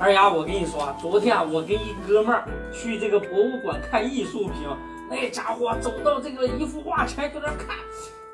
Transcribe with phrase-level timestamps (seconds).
[0.00, 2.42] 二丫我跟你说啊，昨天啊，我跟一哥们儿
[2.72, 4.66] 去这个博物馆看艺术品，
[5.10, 7.76] 那家伙走到这个一幅画前就在看，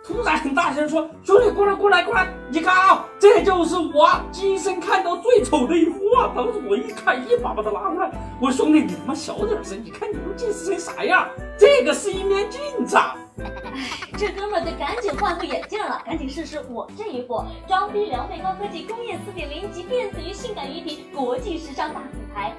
[0.05, 11.29] 突然很大声说：“兄弟，过来过来过来，你看啊，这就是我今生看到最丑的一幅画。”当时我一看，一把把他拉过来，我说：“兄弟，你他妈小点声，你看你都近视成啥样？
[11.59, 12.97] 这个是一面镜子。”
[14.17, 22.55] 这哥们儿得赶紧换副眼镜了，赶紧试试我这一副装逼撩妹高科技工业四点零级电子与性感鱼体国际时尚大品牌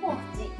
[0.00, 0.50] 墨镜。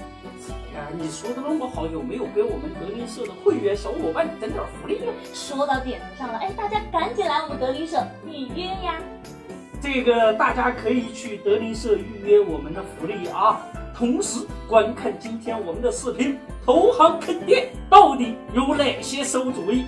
[0.75, 5.13] 哎呀，你说的那么好，有没有给我们德林社的会员小伙伴整点福利呀？
[5.33, 9.01] 说到点子上了，哎，大家赶紧来我们德林社预约呀！
[9.81, 13.61] 这个大家可以去德林社预约我们的福利啊，
[13.95, 19.85] 同时观看今天我们的视频，投行坑爹到底有哪些馊主意？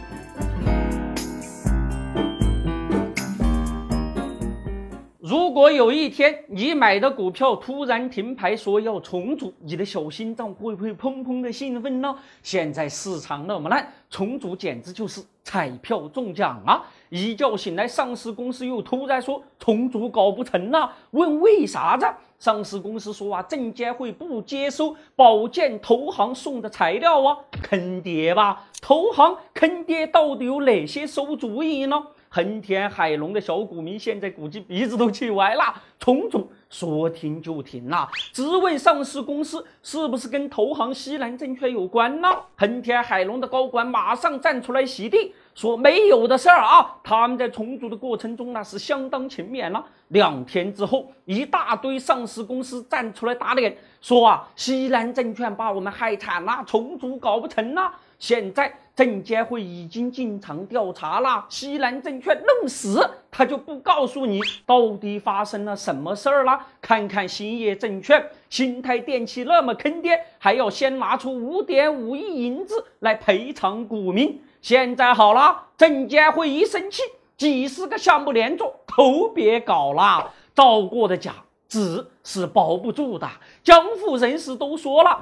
[5.55, 12.12] 如果有一天你买的股票突然停牌，说要重组，你的小心脏会不会砰砰的兴奋呢？
[12.42, 16.82] 现在市场那么烂，重组简直就是彩票中奖啊！
[17.08, 22.05] 一觉醒来，上市公司又突然说重组搞不成了，问为啥子？
[22.41, 28.66] 上市公司说啊，证监会不接收保荐投行送的材料啊，坑爹吧！
[28.82, 32.05] 投行坑爹到底有哪些馊主意呢？
[32.35, 38.09] 恒天海龙的小股民现在估计鼻子都气歪了，重组说停就停了。
[38.33, 42.29] 质问上市公司是不是跟投行西南证券有关呢？
[42.57, 49.87] 恒天海龙的高管马上站出来洗地，说没有的事儿啊，他们在重组的过程中那是相当勤勉了。
[50.09, 57.93] 两天之后，一大堆上市公司站出来打脸，说啊，西南证券把我们害惨了，重组搞不成了。
[58.19, 66.59] 现在证监会已经进场调查了，西南证券弄死他就不告诉你到底发生了什么事儿了。
[66.81, 74.41] 看看兴业证券、新泰电器那么坑爹，还要先拿出五点五亿银子来赔偿股民。
[74.62, 77.03] 现在好了，证监会一生气，
[77.37, 80.31] 几十个项目连坐，都别搞了。
[80.55, 81.34] 造过的假
[81.69, 83.28] 纸是包不住的，
[83.65, 85.21] 江湖人士都说了，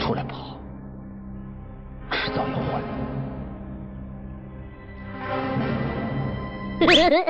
[0.00, 0.47] 出来跑。
[2.28, 2.82] 迟早要还。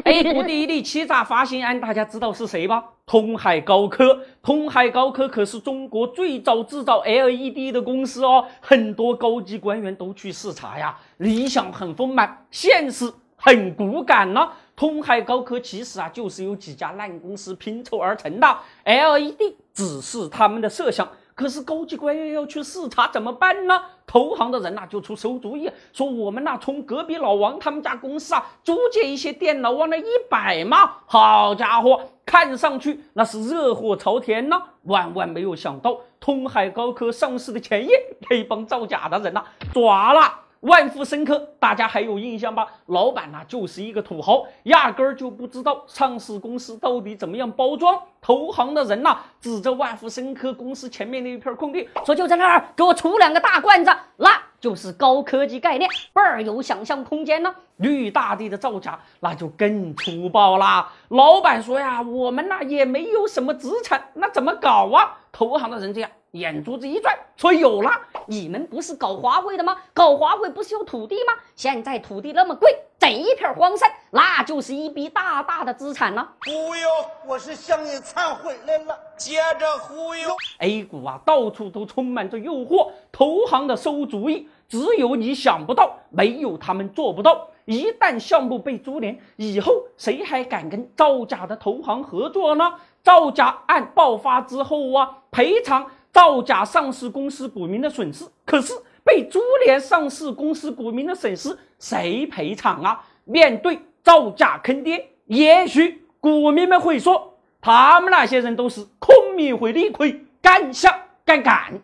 [0.04, 2.84] A 股第一例欺诈发行案，大家知道是谁吧？
[3.06, 4.18] 通海高科。
[4.42, 10.98] 通海高科可是中国最早制造 LED 的公司哦，很多高级官员都去视察呀。
[11.18, 14.48] 理想很丰满，现实很骨感呢。
[14.74, 21.08] 通海高科其实啊，就是由几家烂公司拼凑而成的，LED 只是他们的设想。
[21.38, 23.80] 可是高级官员要去视察怎么办呢？
[24.08, 34.60] 投行的人呐就出馊主意，说我们呐从隔壁老王他们家公司啊租借一些电脑往那一摆嘛，好家伙，看上去那是热火朝天呐！
[34.82, 40.47] 万万没有想到，通海高科上市的前夜，那帮造假的人呐抓了。
[40.60, 42.66] 万富生科，大家还有印象吧？
[42.86, 47.96] 老板呢就是一个土豪，压根儿就不知道上市公司到底怎么样包装。
[48.20, 54.30] 投行的人呐，指着万富生科公司前面那一片空地，说就在那儿给我出两个大罐子，那
[54.60, 57.54] 就是高科技概念，倍儿有想象空间呢。
[57.76, 60.92] 绿大地的造假，那就更粗暴啦。
[61.10, 65.18] 老板说呀，我们呐也没有什么资产，那怎么搞啊？
[65.30, 66.10] 投行的人这样。
[66.32, 67.90] 眼珠子一转，说有了，
[68.26, 69.76] 你们不是搞华为的吗？
[69.94, 71.32] 搞华为不是有土地吗？
[71.56, 76.34] 现在土地那么贵，整一片荒山，那就是一笔大大的资产了。
[76.44, 76.88] 忽悠，
[77.26, 78.98] 我是向你忏悔来了。
[79.16, 87.48] 接着忽悠，A 股啊，到处都充满着诱惑，投行的馊主意，只有你想不到，没有他们做不到。
[87.64, 92.74] 一旦项目被株连，以后谁还敢跟造假的投行合作呢？
[93.02, 95.90] 造假案爆发之后啊，赔偿。
[96.18, 98.72] 造假上市公司股民的损失，可是
[99.04, 103.00] 被株连上市公司股民的损失谁赔偿啊？
[103.24, 110.92] 面对造假坑爹，也许股民们会说，他们那些人都是空明会理亏，敢想
[111.24, 111.80] 敢干，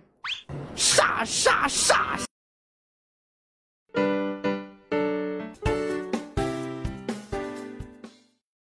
[0.75, 2.19] 傻傻傻！